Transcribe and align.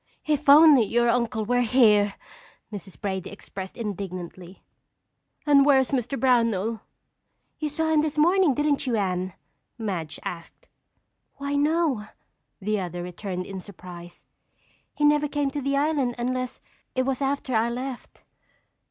"If 0.25 0.49
only 0.49 0.81
your 0.83 1.09
uncle 1.09 1.45
were 1.45 1.61
here!" 1.61 2.15
Mrs. 2.73 2.99
Brady 2.99 3.29
expressed 3.29 3.77
indignantly. 3.77 4.63
"And 5.45 5.63
where 5.63 5.77
is 5.77 5.91
Mr. 5.91 6.19
Brownell?" 6.19 6.81
"You 7.59 7.69
saw 7.69 7.93
him 7.93 7.99
this 8.01 8.17
morning, 8.17 8.55
didn't 8.55 8.87
you, 8.87 8.95
Anne?" 8.95 9.33
Madge 9.77 10.19
asked. 10.25 10.67
"Why, 11.35 11.53
no," 11.53 12.07
the 12.59 12.79
other 12.79 13.03
returned 13.03 13.45
in 13.45 13.61
surprise. 13.61 14.25
"He 14.95 15.05
never 15.05 15.27
came 15.27 15.51
to 15.51 15.61
the 15.61 15.77
island 15.77 16.15
unless 16.17 16.61
it 16.95 17.03
was 17.05 17.21
after 17.21 17.53
I 17.53 17.69
left." 17.69 18.23